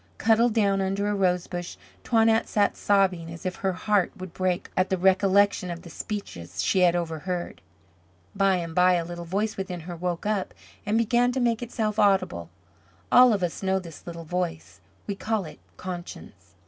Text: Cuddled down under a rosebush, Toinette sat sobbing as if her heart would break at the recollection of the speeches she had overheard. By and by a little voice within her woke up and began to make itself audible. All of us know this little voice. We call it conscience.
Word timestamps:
Cuddled 0.17 0.55
down 0.55 0.81
under 0.81 1.07
a 1.09 1.13
rosebush, 1.13 1.77
Toinette 2.03 2.47
sat 2.47 2.75
sobbing 2.75 3.31
as 3.31 3.45
if 3.45 3.57
her 3.57 3.73
heart 3.73 4.11
would 4.17 4.33
break 4.33 4.71
at 4.75 4.89
the 4.89 4.97
recollection 4.97 5.69
of 5.69 5.83
the 5.83 5.91
speeches 5.91 6.63
she 6.63 6.79
had 6.79 6.95
overheard. 6.95 7.61
By 8.35 8.55
and 8.55 8.73
by 8.73 8.93
a 8.93 9.05
little 9.05 9.25
voice 9.25 9.57
within 9.57 9.81
her 9.81 9.95
woke 9.95 10.25
up 10.25 10.55
and 10.87 10.97
began 10.97 11.31
to 11.33 11.39
make 11.39 11.61
itself 11.61 11.99
audible. 11.99 12.49
All 13.11 13.31
of 13.31 13.43
us 13.43 13.61
know 13.61 13.77
this 13.77 14.07
little 14.07 14.25
voice. 14.25 14.81
We 15.05 15.13
call 15.13 15.45
it 15.45 15.59
conscience. 15.77 16.55